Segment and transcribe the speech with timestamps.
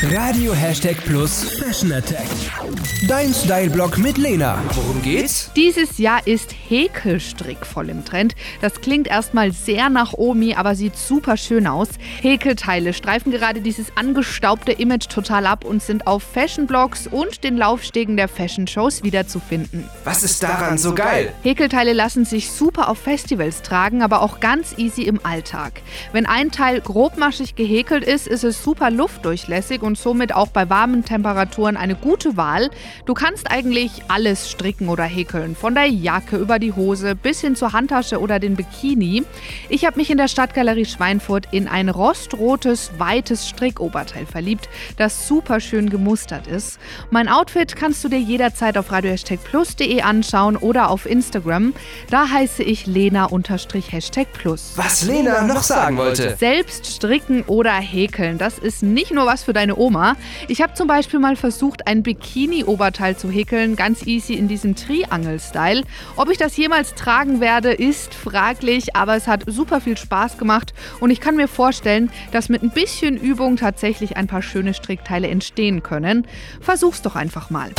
[0.00, 2.28] Radio Hashtag Plus Fashion Attack.
[3.08, 4.62] Dein Style-Blog mit Lena.
[4.74, 5.50] Worum geht's?
[5.56, 8.36] Dieses Jahr ist Häkelstrick voll im Trend.
[8.60, 11.88] Das klingt erstmal sehr nach Omi, aber sieht super schön aus.
[12.20, 18.16] Häkelteile streifen gerade dieses angestaubte Image total ab und sind auf Fashion-Blogs und den Laufstegen
[18.16, 19.84] der Fashion-Shows wiederzufinden.
[20.04, 21.32] Was ist daran so geil?
[21.42, 25.82] Häkelteile lassen sich super auf Festivals tragen, aber auch ganz easy im Alltag.
[26.12, 31.04] Wenn ein Teil grobmaschig gehäkelt ist, ist es super luftdurchlässig und somit auch bei warmen
[31.04, 32.70] Temperaturen eine gute Wahl.
[33.06, 37.56] Du kannst eigentlich alles stricken oder häkeln, von der Jacke über die Hose bis hin
[37.56, 39.24] zur Handtasche oder den Bikini.
[39.68, 45.60] Ich habe mich in der Stadtgalerie Schweinfurt in ein rostrotes, weites Strickoberteil verliebt, das super
[45.60, 46.78] schön gemustert ist.
[47.10, 51.74] Mein Outfit kannst du dir jederzeit auf radio-plus.de anschauen oder auf Instagram.
[52.10, 54.72] Da heiße ich Lena-Hashtag-Plus.
[54.76, 56.36] Was Lena noch sagen wollte.
[56.38, 60.16] Selbst stricken oder häkeln, das ist nicht nur was für deine Oma.
[60.48, 65.84] Ich habe zum Beispiel mal versucht, ein Bikini-Oberteil zu häkeln, ganz easy in diesem Triangle-Style.
[66.16, 70.74] Ob ich das jemals tragen werde, ist fraglich, aber es hat super viel Spaß gemacht
[71.00, 75.28] und ich kann mir vorstellen, dass mit ein bisschen Übung tatsächlich ein paar schöne Strickteile
[75.28, 76.26] entstehen können.
[76.60, 77.70] Versuch's doch einfach mal.